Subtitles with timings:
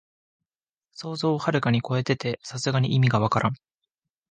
[0.93, 3.55] 想像をはるかにこえてて、さすがに意味がわからん